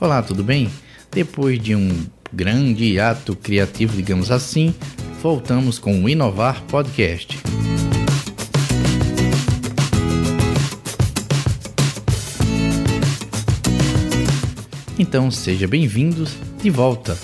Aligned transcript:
Olá, 0.00 0.22
tudo 0.22 0.42
bem? 0.42 0.70
Depois 1.12 1.60
de 1.60 1.76
um 1.76 2.06
grande 2.32 2.98
ato 2.98 3.36
criativo, 3.36 3.94
digamos 3.94 4.30
assim, 4.30 4.74
voltamos 5.22 5.78
com 5.78 6.02
o 6.02 6.08
Inovar 6.08 6.62
Podcast. 6.62 7.38
Então, 14.98 15.30
seja 15.30 15.68
bem-vindos 15.68 16.34
de 16.62 16.70
volta 16.70 17.18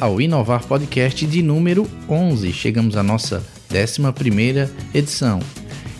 ao 0.00 0.20
Inovar 0.20 0.66
Podcast 0.66 1.24
de 1.24 1.40
número 1.40 1.88
11. 2.08 2.52
Chegamos 2.52 2.96
à 2.96 3.02
nossa 3.04 3.44
11 3.70 4.72
edição. 4.92 5.38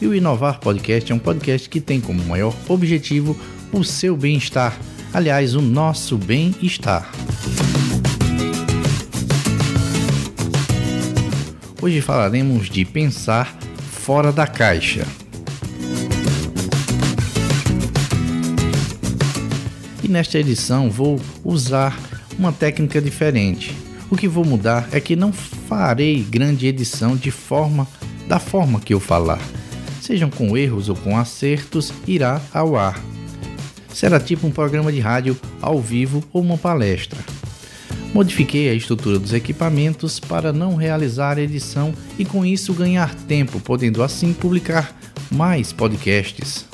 E 0.01 0.07
o 0.09 0.13
Inovar 0.13 0.59
Podcast 0.59 1.13
é 1.13 1.15
um 1.15 1.21
podcast 1.21 1.69
que 1.69 1.81
tem 1.81 2.01
como 2.01 2.25
maior 2.25 2.53
objetivo 2.69 3.39
o 3.73 3.85
seu 3.85 4.17
bem-estar 4.17 4.77
aliás, 5.13 5.55
o 5.55 5.61
nosso 5.61 6.17
bem-estar. 6.17 7.11
Hoje 11.81 12.01
falaremos 12.01 12.71
de 12.71 12.85
pensar 12.85 13.57
fora 13.91 14.33
da 14.33 14.47
caixa. 14.47 15.07
E 20.03 20.09
nesta 20.09 20.39
edição 20.39 20.91
vou 20.91 21.21
usar 21.45 21.99
uma 22.39 22.53
técnica 22.53 23.01
diferente. 23.01 23.77
O 24.11 24.17
que 24.17 24.29
vou 24.29 24.45
mudar 24.45 24.89
é 24.93 25.01
que 25.01 25.17
não 25.17 25.33
farei 25.33 26.23
grande 26.23 26.67
edição 26.67 27.17
de 27.17 27.31
forma 27.31 27.87
da 28.29 28.39
forma 28.39 28.81
que 28.81 28.95
eu 28.95 29.01
falar. 29.01 29.41
Sejam 30.01 30.31
com 30.31 30.57
erros 30.57 30.89
ou 30.89 30.97
com 30.97 31.17
acertos, 31.17 31.93
irá 32.07 32.41
ao 32.53 32.77
ar 32.77 33.01
será 33.93 34.19
tipo 34.19 34.47
um 34.47 34.51
programa 34.51 34.93
de 34.93 35.01
rádio 35.01 35.37
ao 35.61 35.81
vivo 35.81 36.23
ou 36.33 36.43
uma 36.43 36.59
palestra. 36.59 37.19
Modifiquei 38.15 38.69
a 38.69 38.75
estrutura 38.75 39.19
dos 39.19 39.33
equipamentos 39.33 40.21
para 40.21 40.53
não 40.53 40.77
realizar 40.77 41.39
edição 41.39 41.95
e 42.19 42.25
com 42.25 42.45
isso 42.45 42.75
ganhar 42.75 43.15
tempo, 43.15 43.59
podendo 43.59 44.03
assim 44.03 44.35
publicar 44.35 44.95
mais 45.31 45.73
podcasts. 45.73 46.67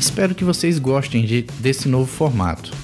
Espero 0.00 0.34
que 0.34 0.44
vocês 0.44 0.78
gostem 0.78 1.24
de, 1.24 1.42
desse 1.60 1.88
novo 1.88 2.06
formato. 2.06 2.81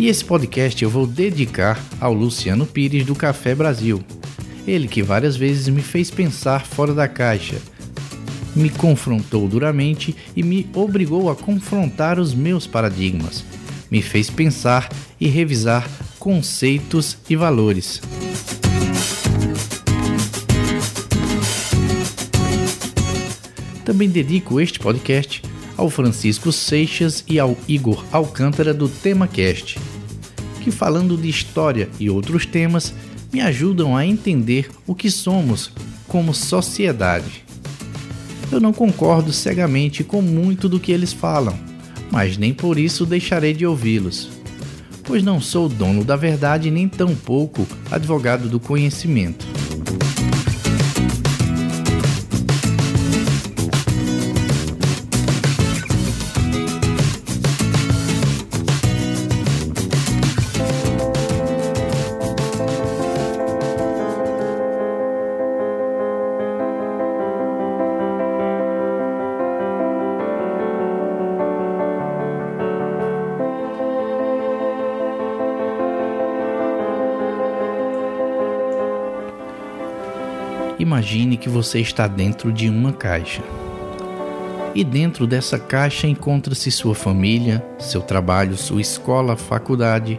E 0.00 0.08
esse 0.08 0.24
podcast 0.24 0.82
eu 0.82 0.88
vou 0.88 1.06
dedicar 1.06 1.78
ao 2.00 2.14
Luciano 2.14 2.64
Pires 2.64 3.04
do 3.04 3.14
Café 3.14 3.54
Brasil. 3.54 4.02
Ele 4.66 4.88
que 4.88 5.02
várias 5.02 5.36
vezes 5.36 5.68
me 5.68 5.82
fez 5.82 6.10
pensar 6.10 6.64
fora 6.64 6.94
da 6.94 7.06
caixa, 7.06 7.60
me 8.56 8.70
confrontou 8.70 9.46
duramente 9.46 10.16
e 10.34 10.42
me 10.42 10.66
obrigou 10.72 11.28
a 11.28 11.36
confrontar 11.36 12.18
os 12.18 12.32
meus 12.32 12.66
paradigmas. 12.66 13.44
Me 13.90 14.00
fez 14.00 14.30
pensar 14.30 14.88
e 15.20 15.28
revisar 15.28 15.86
conceitos 16.18 17.18
e 17.28 17.36
valores. 17.36 18.00
Também 23.84 24.08
dedico 24.08 24.58
este 24.62 24.80
podcast 24.80 25.42
ao 25.80 25.88
Francisco 25.88 26.52
Seixas 26.52 27.24
e 27.26 27.38
ao 27.38 27.56
Igor 27.66 28.04
Alcântara 28.12 28.74
do 28.74 28.86
TemaCast, 28.86 29.78
que 30.60 30.70
falando 30.70 31.16
de 31.16 31.28
história 31.28 31.88
e 31.98 32.08
outros 32.08 32.46
temas 32.46 32.94
me 33.32 33.40
ajudam 33.40 33.96
a 33.96 34.06
entender 34.06 34.70
o 34.86 34.94
que 34.94 35.10
somos 35.10 35.72
como 36.06 36.34
sociedade. 36.34 37.44
Eu 38.52 38.60
não 38.60 38.72
concordo 38.72 39.32
cegamente 39.32 40.02
com 40.02 40.20
muito 40.20 40.68
do 40.68 40.80
que 40.80 40.92
eles 40.92 41.12
falam, 41.12 41.56
mas 42.10 42.36
nem 42.36 42.52
por 42.52 42.78
isso 42.78 43.06
deixarei 43.06 43.54
de 43.54 43.64
ouvi-los, 43.64 44.28
pois 45.04 45.22
não 45.22 45.40
sou 45.40 45.68
dono 45.68 46.04
da 46.04 46.16
verdade 46.16 46.70
nem 46.70 46.88
tampouco 46.88 47.66
advogado 47.90 48.48
do 48.48 48.58
conhecimento. 48.58 49.46
Imagine 80.80 81.36
que 81.36 81.50
você 81.50 81.78
está 81.78 82.06
dentro 82.06 82.50
de 82.50 82.66
uma 82.66 82.90
caixa. 82.90 83.42
E 84.74 84.82
dentro 84.82 85.26
dessa 85.26 85.58
caixa 85.58 86.06
encontra-se 86.06 86.70
sua 86.70 86.94
família, 86.94 87.62
seu 87.78 88.00
trabalho, 88.00 88.56
sua 88.56 88.80
escola, 88.80 89.36
faculdade, 89.36 90.18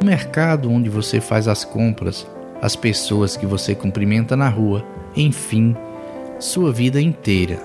o 0.00 0.04
mercado 0.04 0.70
onde 0.70 0.88
você 0.88 1.20
faz 1.20 1.48
as 1.48 1.64
compras, 1.64 2.24
as 2.62 2.76
pessoas 2.76 3.36
que 3.36 3.44
você 3.44 3.74
cumprimenta 3.74 4.36
na 4.36 4.48
rua, 4.48 4.86
enfim, 5.16 5.74
sua 6.38 6.70
vida 6.70 7.00
inteira. 7.00 7.60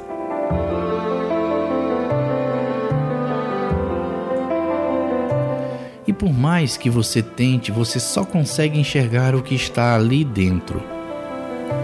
E 6.08 6.12
por 6.12 6.34
mais 6.34 6.78
que 6.78 6.90
você 6.90 7.22
tente, 7.22 7.72
você 7.72 8.00
só 8.00 8.26
consegue 8.26 8.80
enxergar 8.80 9.36
o 9.36 9.44
que 9.44 9.54
está 9.54 9.94
ali 9.94 10.24
dentro 10.24 10.93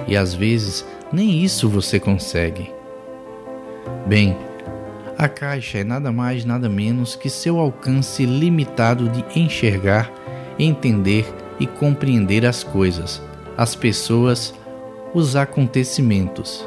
e 0.09 0.17
às 0.17 0.33
vezes 0.33 0.85
nem 1.13 1.43
isso 1.43 1.69
você 1.69 1.99
consegue. 1.99 2.73
Bem, 4.07 4.35
a 5.17 5.29
caixa 5.29 5.77
é 5.77 5.83
nada 5.83 6.11
mais, 6.11 6.43
nada 6.43 6.67
menos 6.67 7.15
que 7.15 7.29
seu 7.29 7.59
alcance 7.59 8.25
limitado 8.25 9.07
de 9.07 9.23
enxergar, 9.39 10.11
entender 10.57 11.31
e 11.59 11.67
compreender 11.67 12.45
as 12.45 12.63
coisas, 12.63 13.21
as 13.55 13.75
pessoas, 13.75 14.53
os 15.13 15.35
acontecimentos. 15.35 16.65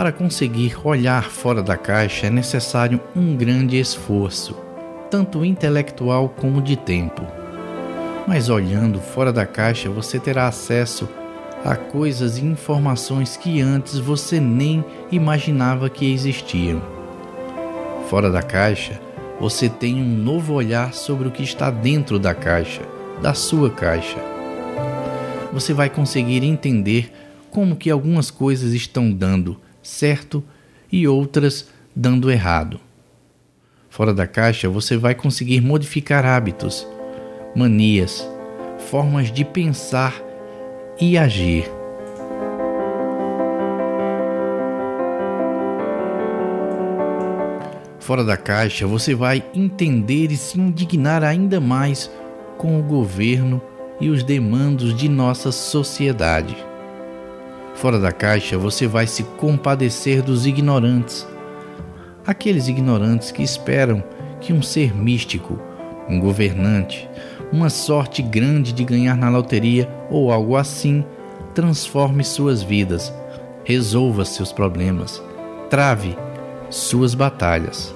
Para 0.00 0.12
conseguir 0.12 0.78
olhar 0.82 1.24
fora 1.24 1.62
da 1.62 1.76
caixa 1.76 2.28
é 2.28 2.30
necessário 2.30 2.98
um 3.14 3.36
grande 3.36 3.78
esforço, 3.78 4.56
tanto 5.10 5.44
intelectual 5.44 6.26
como 6.26 6.62
de 6.62 6.74
tempo. 6.74 7.20
Mas 8.26 8.48
olhando 8.48 8.98
fora 8.98 9.30
da 9.30 9.44
caixa, 9.44 9.90
você 9.90 10.18
terá 10.18 10.48
acesso 10.48 11.06
a 11.62 11.76
coisas 11.76 12.38
e 12.38 12.46
informações 12.46 13.36
que 13.36 13.60
antes 13.60 13.98
você 13.98 14.40
nem 14.40 14.82
imaginava 15.12 15.90
que 15.90 16.10
existiam. 16.10 16.80
Fora 18.08 18.30
da 18.30 18.42
caixa, 18.42 18.98
você 19.38 19.68
tem 19.68 19.96
um 19.96 20.16
novo 20.16 20.54
olhar 20.54 20.94
sobre 20.94 21.28
o 21.28 21.30
que 21.30 21.42
está 21.42 21.70
dentro 21.70 22.18
da 22.18 22.32
caixa, 22.32 22.80
da 23.20 23.34
sua 23.34 23.68
caixa. 23.68 24.16
Você 25.52 25.74
vai 25.74 25.90
conseguir 25.90 26.42
entender 26.42 27.12
como 27.50 27.76
que 27.76 27.90
algumas 27.90 28.30
coisas 28.30 28.72
estão 28.72 29.12
dando 29.12 29.60
certo 29.82 30.42
e 30.90 31.06
outras 31.06 31.68
dando 31.94 32.30
errado. 32.30 32.80
Fora 33.88 34.14
da 34.14 34.26
caixa, 34.26 34.68
você 34.68 34.96
vai 34.96 35.14
conseguir 35.14 35.60
modificar 35.60 36.24
hábitos, 36.24 36.86
manias, 37.54 38.26
formas 38.90 39.32
de 39.32 39.44
pensar 39.44 40.14
e 41.00 41.18
agir. 41.18 41.70
Fora 47.98 48.24
da 48.24 48.36
caixa, 48.36 48.86
você 48.86 49.14
vai 49.14 49.44
entender 49.54 50.32
e 50.32 50.36
se 50.36 50.58
indignar 50.58 51.22
ainda 51.22 51.60
mais 51.60 52.10
com 52.56 52.78
o 52.78 52.82
governo 52.82 53.60
e 54.00 54.08
os 54.08 54.22
demandos 54.22 54.96
de 54.96 55.08
nossa 55.08 55.52
sociedade. 55.52 56.69
Fora 57.74 57.98
da 57.98 58.12
caixa, 58.12 58.58
você 58.58 58.86
vai 58.86 59.06
se 59.06 59.22
compadecer 59.22 60.22
dos 60.22 60.46
ignorantes. 60.46 61.26
Aqueles 62.26 62.68
ignorantes 62.68 63.30
que 63.30 63.42
esperam 63.42 64.02
que 64.40 64.52
um 64.52 64.62
ser 64.62 64.94
místico, 64.94 65.58
um 66.08 66.20
governante, 66.20 67.08
uma 67.52 67.70
sorte 67.70 68.22
grande 68.22 68.72
de 68.72 68.84
ganhar 68.84 69.16
na 69.16 69.28
loteria 69.28 69.88
ou 70.10 70.30
algo 70.30 70.56
assim, 70.56 71.04
transforme 71.54 72.22
suas 72.22 72.62
vidas, 72.62 73.12
resolva 73.64 74.24
seus 74.24 74.52
problemas, 74.52 75.22
trave 75.68 76.16
suas 76.68 77.14
batalhas. 77.14 77.94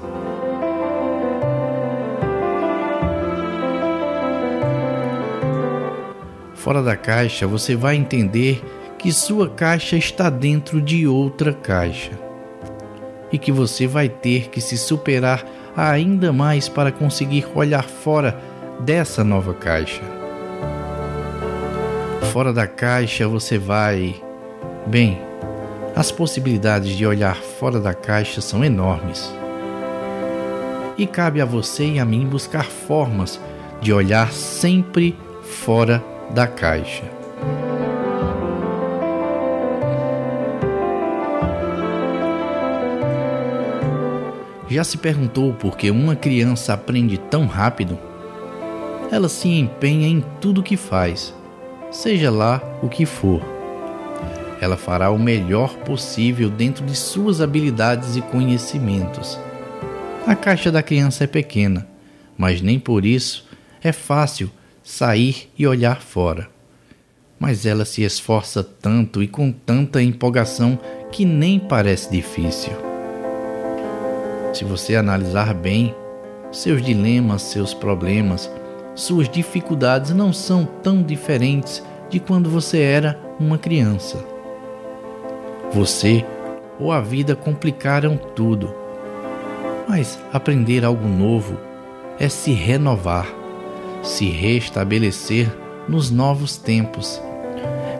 Fora 6.54 6.82
da 6.82 6.96
caixa, 6.96 7.46
você 7.46 7.76
vai 7.76 7.94
entender 7.94 8.64
que 9.04 9.12
sua 9.12 9.50
caixa 9.50 9.98
está 9.98 10.30
dentro 10.30 10.80
de 10.80 11.06
outra 11.06 11.52
caixa 11.52 12.12
e 13.30 13.36
que 13.36 13.52
você 13.52 13.86
vai 13.86 14.08
ter 14.08 14.48
que 14.48 14.62
se 14.62 14.78
superar 14.78 15.44
ainda 15.76 16.32
mais 16.32 16.70
para 16.70 16.90
conseguir 16.90 17.46
olhar 17.54 17.84
fora 17.84 18.40
dessa 18.80 19.22
nova 19.22 19.52
caixa. 19.52 20.00
Fora 22.32 22.50
da 22.50 22.66
caixa 22.66 23.28
você 23.28 23.58
vai. 23.58 24.14
Bem, 24.86 25.20
as 25.94 26.10
possibilidades 26.10 26.96
de 26.96 27.06
olhar 27.06 27.36
fora 27.36 27.78
da 27.78 27.92
caixa 27.92 28.40
são 28.40 28.64
enormes. 28.64 29.30
E 30.96 31.06
cabe 31.06 31.42
a 31.42 31.44
você 31.44 31.84
e 31.84 31.98
a 31.98 32.06
mim 32.06 32.24
buscar 32.26 32.64
formas 32.64 33.38
de 33.82 33.92
olhar 33.92 34.32
sempre 34.32 35.14
fora 35.42 36.02
da 36.30 36.46
caixa. 36.46 37.23
Já 44.74 44.82
se 44.82 44.98
perguntou 44.98 45.54
por 45.54 45.76
que 45.76 45.88
uma 45.88 46.16
criança 46.16 46.74
aprende 46.74 47.16
tão 47.16 47.46
rápido? 47.46 47.96
Ela 49.08 49.28
se 49.28 49.48
empenha 49.48 50.08
em 50.08 50.20
tudo 50.40 50.64
que 50.64 50.76
faz, 50.76 51.32
seja 51.92 52.28
lá 52.28 52.60
o 52.82 52.88
que 52.88 53.06
for. 53.06 53.40
Ela 54.60 54.76
fará 54.76 55.12
o 55.12 55.18
melhor 55.18 55.76
possível 55.84 56.50
dentro 56.50 56.84
de 56.84 56.96
suas 56.96 57.40
habilidades 57.40 58.16
e 58.16 58.20
conhecimentos. 58.20 59.38
A 60.26 60.34
caixa 60.34 60.72
da 60.72 60.82
criança 60.82 61.22
é 61.22 61.28
pequena, 61.28 61.86
mas 62.36 62.60
nem 62.60 62.76
por 62.76 63.06
isso 63.06 63.46
é 63.80 63.92
fácil 63.92 64.50
sair 64.82 65.52
e 65.56 65.68
olhar 65.68 66.02
fora. 66.02 66.48
Mas 67.38 67.64
ela 67.64 67.84
se 67.84 68.02
esforça 68.02 68.64
tanto 68.64 69.22
e 69.22 69.28
com 69.28 69.52
tanta 69.52 70.02
empolgação 70.02 70.76
que 71.12 71.24
nem 71.24 71.60
parece 71.60 72.10
difícil. 72.10 72.93
Se 74.54 74.64
você 74.64 74.94
analisar 74.94 75.52
bem, 75.52 75.92
seus 76.52 76.80
dilemas, 76.80 77.42
seus 77.42 77.74
problemas, 77.74 78.48
suas 78.94 79.28
dificuldades 79.28 80.12
não 80.12 80.32
são 80.32 80.64
tão 80.64 81.02
diferentes 81.02 81.82
de 82.08 82.20
quando 82.20 82.48
você 82.48 82.80
era 82.80 83.18
uma 83.40 83.58
criança. 83.58 84.24
Você 85.72 86.24
ou 86.78 86.92
a 86.92 87.00
vida 87.00 87.34
complicaram 87.34 88.16
tudo. 88.16 88.72
Mas 89.88 90.20
aprender 90.32 90.84
algo 90.84 91.08
novo 91.08 91.58
é 92.20 92.28
se 92.28 92.52
renovar, 92.52 93.26
se 94.04 94.30
restabelecer 94.30 95.48
nos 95.88 96.12
novos 96.12 96.56
tempos, 96.56 97.20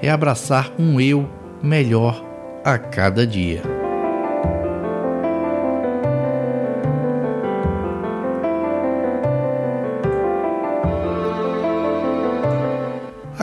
é 0.01 0.09
abraçar 0.09 0.73
um 0.79 1.01
eu 1.01 1.29
melhor 1.61 2.25
a 2.65 2.79
cada 2.79 3.27
dia. 3.27 3.74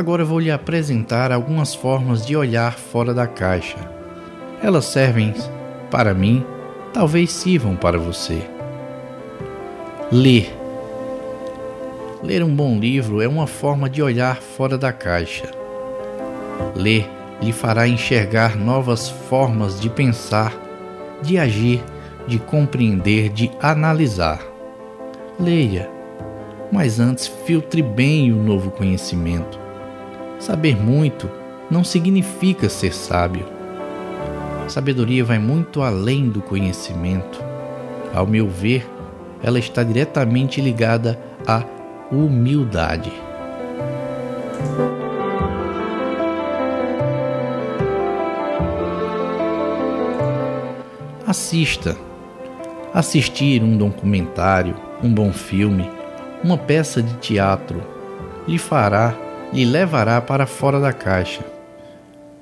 Agora 0.01 0.25
vou 0.25 0.39
lhe 0.39 0.49
apresentar 0.49 1.31
algumas 1.31 1.75
formas 1.75 2.25
de 2.25 2.35
olhar 2.35 2.73
fora 2.73 3.13
da 3.13 3.27
caixa. 3.27 3.77
Elas 4.59 4.85
servem 4.85 5.31
para 5.91 6.11
mim, 6.11 6.43
talvez 6.91 7.31
sirvam 7.31 7.75
para 7.75 7.99
você. 7.99 8.41
Ler. 10.11 10.51
Ler 12.23 12.43
um 12.43 12.49
bom 12.49 12.79
livro 12.79 13.21
é 13.21 13.27
uma 13.27 13.45
forma 13.45 13.87
de 13.87 14.01
olhar 14.01 14.37
fora 14.37 14.75
da 14.75 14.91
caixa. 14.91 15.51
Ler 16.75 17.07
lhe 17.39 17.51
fará 17.51 17.87
enxergar 17.87 18.57
novas 18.57 19.07
formas 19.07 19.79
de 19.79 19.87
pensar, 19.87 20.51
de 21.21 21.37
agir, 21.37 21.79
de 22.25 22.39
compreender, 22.39 23.29
de 23.29 23.51
analisar. 23.61 24.41
Leia, 25.39 25.87
mas 26.71 26.99
antes 26.99 27.27
filtre 27.27 27.83
bem 27.83 28.33
o 28.33 28.41
novo 28.41 28.71
conhecimento. 28.71 29.60
Saber 30.41 30.75
muito 30.75 31.29
não 31.69 31.83
significa 31.83 32.67
ser 32.67 32.95
sábio. 32.95 33.45
Sabedoria 34.67 35.23
vai 35.23 35.37
muito 35.37 35.83
além 35.83 36.29
do 36.29 36.41
conhecimento. 36.41 37.39
Ao 38.11 38.25
meu 38.25 38.49
ver, 38.49 38.89
ela 39.43 39.59
está 39.59 39.83
diretamente 39.83 40.59
ligada 40.59 41.19
à 41.45 41.63
humildade. 42.11 43.13
Assista. 51.27 51.95
Assistir 52.91 53.61
um 53.61 53.77
documentário, 53.77 54.73
um 55.03 55.13
bom 55.13 55.31
filme, 55.31 55.87
uma 56.43 56.57
peça 56.57 56.99
de 56.99 57.13
teatro 57.17 57.79
lhe 58.47 58.57
fará 58.57 59.15
lhe 59.51 59.65
levará 59.65 60.21
para 60.21 60.45
fora 60.45 60.79
da 60.79 60.93
caixa. 60.93 61.43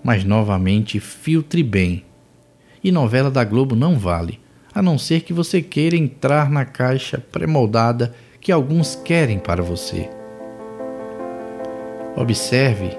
Mas 0.03 0.23
novamente 0.23 0.99
filtre 0.99 1.63
bem. 1.63 2.05
E 2.83 2.91
novela 2.91 3.29
da 3.29 3.43
Globo 3.43 3.75
não 3.75 3.97
vale, 3.97 4.39
a 4.73 4.81
não 4.81 4.97
ser 4.97 5.21
que 5.21 5.33
você 5.33 5.61
queira 5.61 5.95
entrar 5.95 6.49
na 6.49 6.63
caixa 6.63 7.17
pré-moldada 7.31 8.13
que 8.39 8.51
alguns 8.51 8.95
querem 8.95 9.37
para 9.39 9.61
você. 9.61 10.09
Observe. 12.15 12.97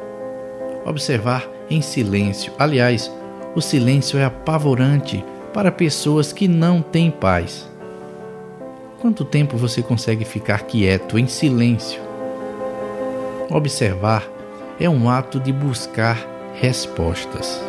Observar 0.84 1.48
em 1.70 1.80
silêncio. 1.80 2.52
Aliás, 2.58 3.10
o 3.54 3.60
silêncio 3.60 4.18
é 4.18 4.24
apavorante 4.24 5.24
para 5.52 5.72
pessoas 5.72 6.32
que 6.32 6.46
não 6.46 6.82
têm 6.82 7.10
paz. 7.10 7.68
Quanto 9.00 9.24
tempo 9.24 9.56
você 9.56 9.82
consegue 9.82 10.24
ficar 10.24 10.62
quieto, 10.62 11.18
em 11.18 11.26
silêncio? 11.26 12.09
Observar 13.50 14.30
é 14.78 14.88
um 14.88 15.10
ato 15.10 15.40
de 15.40 15.52
buscar 15.52 16.16
respostas. 16.54 17.60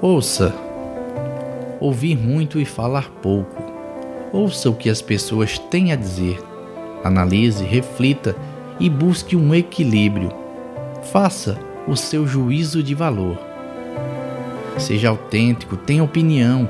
Ouça. 0.00 0.54
Ouvir 1.80 2.16
muito 2.16 2.60
e 2.60 2.64
falar 2.64 3.10
pouco. 3.20 3.60
Ouça 4.32 4.70
o 4.70 4.74
que 4.74 4.88
as 4.88 5.02
pessoas 5.02 5.58
têm 5.58 5.90
a 5.90 5.96
dizer. 5.96 6.38
Analise, 7.02 7.64
reflita 7.64 8.36
e 8.78 8.88
busque 8.88 9.34
um 9.34 9.52
equilíbrio. 9.52 10.30
Faça 11.10 11.58
o 11.88 11.96
seu 11.96 12.28
juízo 12.28 12.80
de 12.80 12.94
valor. 12.94 13.45
Seja 14.78 15.08
autêntico, 15.08 15.76
tenha 15.76 16.04
opinião. 16.04 16.68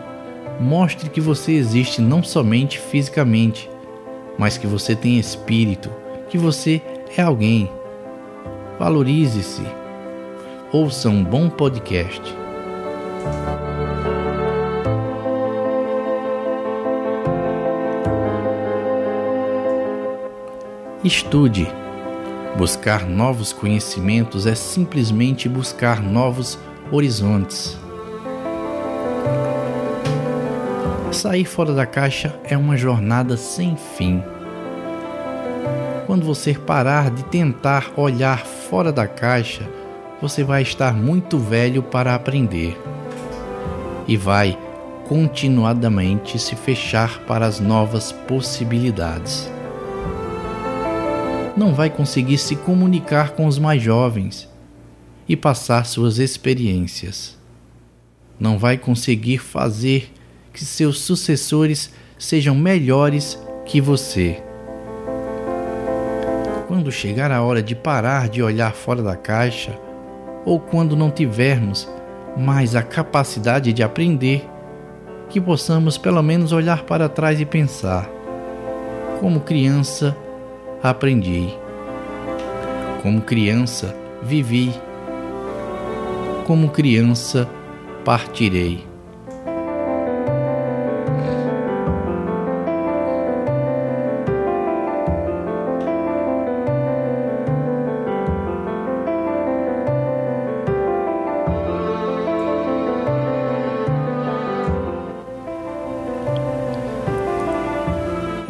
Mostre 0.60 1.10
que 1.10 1.20
você 1.20 1.52
existe 1.52 2.00
não 2.00 2.22
somente 2.22 2.78
fisicamente, 2.78 3.68
mas 4.38 4.56
que 4.56 4.66
você 4.66 4.94
tem 4.94 5.18
espírito, 5.18 5.90
que 6.30 6.38
você 6.38 6.80
é 7.16 7.22
alguém. 7.22 7.70
Valorize-se. 8.78 9.62
Ouça 10.72 11.08
um 11.08 11.22
bom 11.22 11.50
podcast. 11.50 12.22
Estude. 21.04 21.68
Buscar 22.56 23.06
novos 23.06 23.52
conhecimentos 23.52 24.46
é 24.46 24.54
simplesmente 24.54 25.48
buscar 25.48 26.02
novos 26.02 26.58
horizontes. 26.90 27.85
Sair 31.12 31.44
fora 31.44 31.72
da 31.72 31.86
caixa 31.86 32.38
é 32.44 32.56
uma 32.56 32.76
jornada 32.76 33.36
sem 33.36 33.76
fim. 33.76 34.22
Quando 36.06 36.24
você 36.24 36.54
parar 36.54 37.10
de 37.10 37.24
tentar 37.24 37.92
olhar 37.96 38.44
fora 38.44 38.92
da 38.92 39.06
caixa, 39.06 39.68
você 40.20 40.44
vai 40.44 40.62
estar 40.62 40.94
muito 40.94 41.38
velho 41.38 41.82
para 41.82 42.14
aprender 42.14 42.76
e 44.06 44.16
vai 44.16 44.58
continuadamente 45.08 46.38
se 46.38 46.56
fechar 46.56 47.20
para 47.20 47.46
as 47.46 47.60
novas 47.60 48.12
possibilidades. 48.12 49.50
Não 51.56 51.72
vai 51.72 51.88
conseguir 51.88 52.38
se 52.38 52.56
comunicar 52.56 53.30
com 53.30 53.46
os 53.46 53.58
mais 53.58 53.80
jovens 53.80 54.48
e 55.28 55.36
passar 55.36 55.86
suas 55.86 56.18
experiências. 56.18 57.38
Não 58.38 58.58
vai 58.58 58.76
conseguir 58.76 59.38
fazer 59.38 60.12
que 60.56 60.64
seus 60.64 61.00
sucessores 61.00 61.92
sejam 62.18 62.54
melhores 62.54 63.38
que 63.66 63.78
você. 63.78 64.42
Quando 66.66 66.90
chegar 66.90 67.30
a 67.30 67.42
hora 67.42 67.62
de 67.62 67.74
parar 67.74 68.30
de 68.30 68.42
olhar 68.42 68.72
fora 68.72 69.02
da 69.02 69.14
caixa, 69.14 69.78
ou 70.46 70.58
quando 70.58 70.96
não 70.96 71.10
tivermos 71.10 71.86
mais 72.34 72.74
a 72.74 72.82
capacidade 72.82 73.70
de 73.70 73.82
aprender, 73.82 74.48
que 75.28 75.38
possamos 75.42 75.98
pelo 75.98 76.22
menos 76.22 76.52
olhar 76.52 76.84
para 76.84 77.06
trás 77.06 77.38
e 77.38 77.44
pensar: 77.44 78.08
como 79.20 79.40
criança, 79.40 80.16
aprendi. 80.82 81.54
Como 83.02 83.20
criança, 83.20 83.94
vivi. 84.22 84.72
Como 86.46 86.70
criança, 86.70 87.46
partirei. 88.06 88.95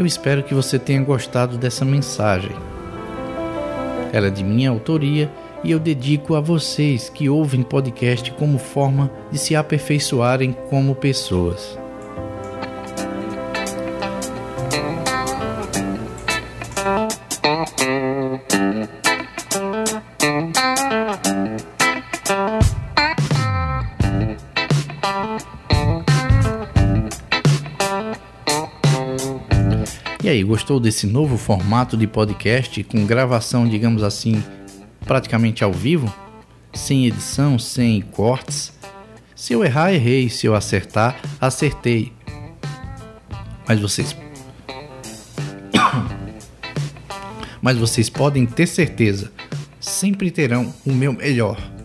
Eu 0.06 0.08
espero 0.08 0.44
que 0.44 0.54
você 0.54 0.78
tenha 0.78 1.02
gostado 1.02 1.58
dessa 1.58 1.84
mensagem. 1.84 2.52
Ela 4.12 4.28
é 4.28 4.30
de 4.30 4.44
minha 4.44 4.70
autoria 4.70 5.28
e 5.64 5.72
eu 5.72 5.80
dedico 5.80 6.36
a 6.36 6.40
vocês 6.40 7.08
que 7.08 7.28
ouvem 7.28 7.60
podcast 7.60 8.30
como 8.34 8.56
forma 8.56 9.10
de 9.32 9.36
se 9.36 9.56
aperfeiçoarem 9.56 10.52
como 10.70 10.94
pessoas. 10.94 11.76
Gostou 30.56 30.80
desse 30.80 31.06
novo 31.06 31.36
formato 31.36 31.98
de 31.98 32.06
podcast 32.06 32.82
com 32.84 33.04
gravação, 33.04 33.68
digamos 33.68 34.02
assim, 34.02 34.42
praticamente 35.04 35.62
ao 35.62 35.70
vivo? 35.70 36.10
Sem 36.72 37.06
edição, 37.06 37.58
sem 37.58 38.00
cortes? 38.00 38.72
Se 39.34 39.52
eu 39.52 39.62
errar, 39.62 39.92
errei. 39.92 40.30
Se 40.30 40.46
eu 40.46 40.54
acertar, 40.54 41.20
acertei. 41.38 42.10
Mas 43.68 43.78
vocês. 43.78 44.16
Mas 47.60 47.76
vocês 47.76 48.08
podem 48.08 48.46
ter 48.46 48.66
certeza, 48.66 49.30
sempre 49.78 50.30
terão 50.30 50.72
o 50.86 50.92
meu 50.92 51.12
melhor. 51.12 51.75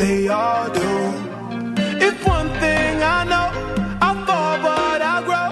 They 0.00 0.28
all 0.28 0.70
do. 0.70 0.90
If 2.08 2.26
one 2.26 2.48
thing 2.58 3.02
I 3.02 3.20
know, 3.32 3.48
I 4.08 4.10
fall 4.26 4.56
but 4.66 5.00
I 5.14 5.16
grow. 5.28 5.50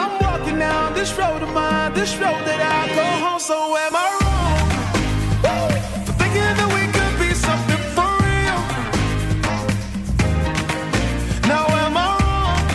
I'm 0.00 0.12
walking 0.24 0.58
down 0.58 0.94
this 0.94 1.16
road 1.16 1.40
of 1.46 1.50
mine, 1.54 1.92
this 1.94 2.12
road 2.16 2.40
that 2.48 2.60
I 2.78 2.80
go 2.98 3.06
home. 3.24 3.40
So 3.50 3.56
am 3.84 3.94
I 4.04 4.06
wrong? 4.18 4.66
Woo! 5.44 5.66
For 6.06 6.14
thinking 6.20 6.54
that 6.58 6.70
we 6.76 6.82
could 6.96 7.14
be 7.22 7.30
something 7.46 7.82
for 7.94 8.10
real. 8.26 8.60
Now 11.52 11.64
am 11.84 11.94
I 12.06 12.08
wrong? 12.20 12.66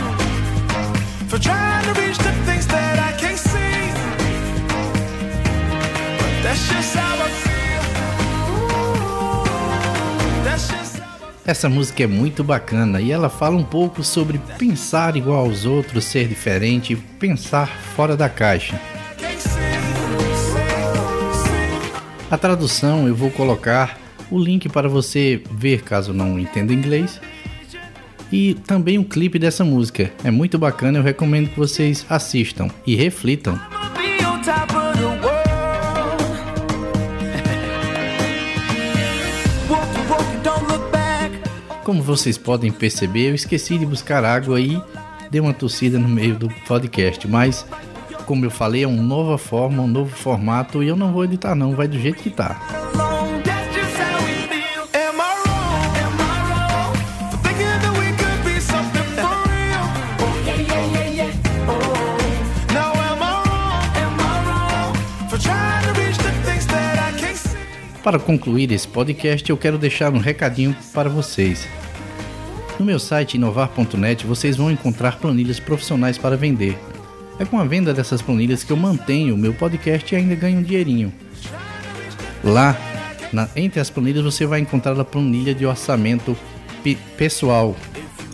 For 1.30 1.38
trying 1.38 1.84
to 1.88 1.92
reach 2.00 2.18
the 2.28 2.32
things 2.46 2.66
that 2.74 2.96
I 3.08 3.10
can't 3.20 3.42
see. 3.50 3.76
But 6.20 6.34
that's 6.44 6.64
just 6.72 6.90
how 6.96 7.24
I 7.26 7.29
Essa 11.50 11.68
música 11.68 12.04
é 12.04 12.06
muito 12.06 12.44
bacana 12.44 13.00
e 13.00 13.10
ela 13.10 13.28
fala 13.28 13.56
um 13.56 13.64
pouco 13.64 14.04
sobre 14.04 14.38
pensar 14.56 15.16
igual 15.16 15.46
aos 15.46 15.66
outros, 15.66 16.04
ser 16.04 16.28
diferente, 16.28 16.94
pensar 16.94 17.66
fora 17.96 18.16
da 18.16 18.28
caixa. 18.28 18.80
A 22.30 22.38
tradução 22.38 23.08
eu 23.08 23.16
vou 23.16 23.32
colocar 23.32 23.98
o 24.30 24.38
link 24.38 24.68
para 24.68 24.88
você 24.88 25.42
ver 25.50 25.82
caso 25.82 26.12
não 26.12 26.38
entenda 26.38 26.72
inglês. 26.72 27.20
E 28.30 28.54
também 28.54 28.96
o 28.96 29.04
clipe 29.04 29.36
dessa 29.36 29.64
música. 29.64 30.12
É 30.22 30.30
muito 30.30 30.56
bacana, 30.56 31.00
eu 31.00 31.02
recomendo 31.02 31.48
que 31.48 31.58
vocês 31.58 32.06
assistam 32.08 32.68
e 32.86 32.94
reflitam. 32.94 33.58
Como 41.84 42.02
vocês 42.02 42.36
podem 42.36 42.70
perceber, 42.70 43.30
eu 43.30 43.34
esqueci 43.34 43.78
de 43.78 43.86
buscar 43.86 44.24
água 44.24 44.60
e 44.60 44.80
dei 45.30 45.40
uma 45.40 45.54
tossida 45.54 45.98
no 45.98 46.08
meio 46.08 46.36
do 46.36 46.48
podcast, 46.66 47.26
mas 47.26 47.66
como 48.26 48.44
eu 48.44 48.50
falei, 48.50 48.84
é 48.84 48.86
uma 48.86 49.02
nova 49.02 49.36
forma, 49.38 49.82
um 49.82 49.88
novo 49.88 50.14
formato 50.14 50.82
e 50.82 50.88
eu 50.88 50.96
não 50.96 51.12
vou 51.12 51.24
editar 51.24 51.54
não, 51.54 51.74
vai 51.74 51.88
do 51.88 51.98
jeito 51.98 52.22
que 52.22 52.30
tá. 52.30 52.60
Para 68.10 68.18
concluir 68.18 68.72
esse 68.72 68.88
podcast, 68.88 69.48
eu 69.48 69.56
quero 69.56 69.78
deixar 69.78 70.12
um 70.12 70.18
recadinho 70.18 70.74
para 70.92 71.08
vocês. 71.08 71.68
No 72.76 72.84
meu 72.84 72.98
site 72.98 73.34
inovar.net 73.34 74.26
vocês 74.26 74.56
vão 74.56 74.68
encontrar 74.68 75.18
planilhas 75.20 75.60
profissionais 75.60 76.18
para 76.18 76.36
vender. 76.36 76.76
É 77.38 77.44
com 77.44 77.56
a 77.56 77.64
venda 77.64 77.94
dessas 77.94 78.20
planilhas 78.20 78.64
que 78.64 78.72
eu 78.72 78.76
mantenho 78.76 79.36
o 79.36 79.38
meu 79.38 79.54
podcast 79.54 80.12
e 80.12 80.18
ainda 80.18 80.34
ganho 80.34 80.58
um 80.58 80.62
dinheirinho. 80.64 81.12
Lá, 82.42 82.76
na- 83.32 83.48
entre 83.54 83.78
as 83.78 83.90
planilhas, 83.90 84.24
você 84.24 84.44
vai 84.44 84.58
encontrar 84.58 84.98
a 84.98 85.04
planilha 85.04 85.54
de 85.54 85.64
orçamento 85.64 86.36
pe- 86.82 86.98
pessoal 87.16 87.76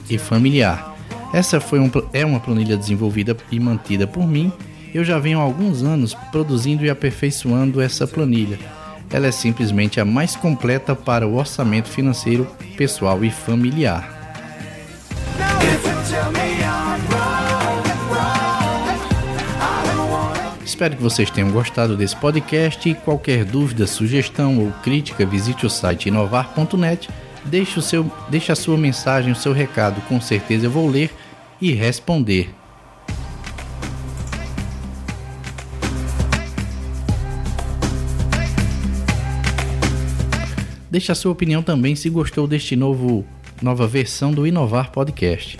e 0.09 0.17
familiar. 0.17 0.97
Essa 1.35 1.61
foi 1.61 1.81
um, 1.81 1.91
é 2.15 2.25
uma 2.25 2.41
planilha 2.41 2.79
desenvolvida 2.79 3.37
e 3.53 3.61
mantida 3.61 4.07
por 4.07 4.27
mim. 4.27 4.51
Eu 4.95 5.05
já 5.05 5.19
venho 5.19 5.39
há 5.39 5.43
alguns 5.43 5.83
anos 5.83 6.15
produzindo 6.33 6.83
e 6.83 6.89
aperfeiçoando 6.89 7.79
essa 7.79 8.07
planilha. 8.07 8.59
Ela 9.11 9.29
é 9.29 9.33
simplesmente 9.33 10.01
a 10.01 10.05
mais 10.05 10.35
completa 10.37 10.95
para 10.95 11.27
o 11.27 11.37
orçamento 11.37 11.89
financeiro 11.89 12.47
pessoal 12.77 13.25
e 13.25 13.31
familiar. 13.31 14.17
Espero 20.65 20.97
que 20.97 21.03
vocês 21.03 21.31
tenham 21.31 21.51
gostado 21.51 21.97
desse 21.97 22.15
podcast 22.17 22.87
e 22.89 22.95
qualquer 22.95 23.45
dúvida, 23.45 23.87
sugestão 23.87 24.59
ou 24.59 24.73
crítica, 24.83 25.25
visite 25.25 25.65
o 25.65 25.71
site 25.71 26.09
inovar.net, 26.09 27.09
deixe, 27.45 27.79
o 27.79 27.83
seu, 27.83 28.11
deixe 28.29 28.53
a 28.53 28.57
sua 28.57 28.77
mensagem, 28.77 29.33
o 29.33 29.37
seu 29.37 29.53
recado, 29.53 30.03
com 30.03 30.21
certeza 30.21 30.67
eu 30.67 30.71
vou 30.71 30.87
ler 30.87 31.11
e 31.61 31.73
responder. 31.73 32.51
Deixe 40.97 41.13
a 41.13 41.15
sua 41.15 41.31
opinião 41.31 41.63
também 41.63 41.95
se 41.95 42.09
gostou 42.09 42.47
deste 42.47 42.75
novo 42.75 43.23
nova 43.61 43.87
versão 43.87 44.33
do 44.33 44.47
Inovar 44.47 44.91
Podcast. 44.91 45.59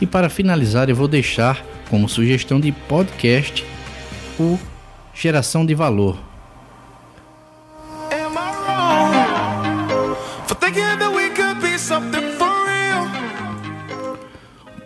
E 0.00 0.04
para 0.04 0.28
finalizar, 0.28 0.90
eu 0.90 0.96
vou 0.96 1.06
deixar 1.06 1.64
como 1.88 2.08
sugestão 2.08 2.58
de 2.58 2.72
podcast 2.72 3.64
o 4.36 4.58
Geração 5.14 5.64
de 5.64 5.76
Valor. 5.76 6.29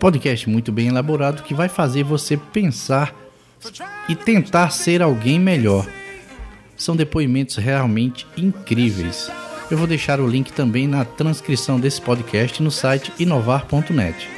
Podcast 0.05 0.47
muito 0.47 0.71
bem 0.71 0.89
elaborado 0.89 1.41
que 1.41 1.55
vai 1.55 1.67
fazer 1.67 2.03
você 2.03 2.37
pensar 2.37 3.11
e 4.07 4.15
tentar 4.15 4.69
ser 4.69 5.01
alguém 5.01 5.39
melhor. 5.39 5.83
São 6.77 6.95
depoimentos 6.95 7.55
realmente 7.55 8.27
incríveis. 8.37 9.31
Eu 9.71 9.79
vou 9.79 9.87
deixar 9.87 10.19
o 10.19 10.27
link 10.27 10.53
também 10.53 10.87
na 10.87 11.03
transcrição 11.03 11.79
desse 11.79 11.99
podcast 11.99 12.61
no 12.61 12.69
site 12.69 13.11
inovar.net. 13.17 14.29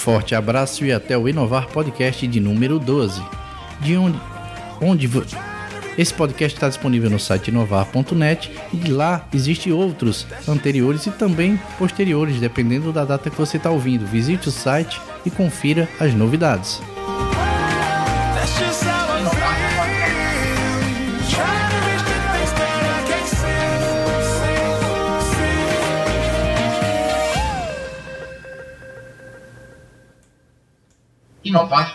forte 0.00 0.34
abraço 0.34 0.84
e 0.86 0.92
até 0.92 1.16
o 1.16 1.28
Inovar 1.28 1.68
Podcast 1.68 2.26
de 2.26 2.40
número 2.40 2.78
12, 2.78 3.22
de 3.82 3.98
onde, 3.98 4.18
onde 4.80 5.06
esse 5.98 6.14
podcast 6.14 6.56
está 6.56 6.68
disponível 6.68 7.10
no 7.10 7.18
site 7.18 7.48
inovar.net 7.48 8.50
e 8.72 8.88
lá 8.88 9.26
existem 9.34 9.74
outros 9.74 10.26
anteriores 10.48 11.04
e 11.04 11.10
também 11.10 11.60
posteriores, 11.78 12.40
dependendo 12.40 12.94
da 12.94 13.04
data 13.04 13.28
que 13.28 13.36
você 13.36 13.58
está 13.58 13.70
ouvindo. 13.70 14.06
Visite 14.06 14.48
o 14.48 14.52
site 14.52 14.98
e 15.26 15.30
confira 15.30 15.86
as 16.00 16.14
novidades. 16.14 16.80
Inovar 31.50 31.66
Podcast. 31.66 31.89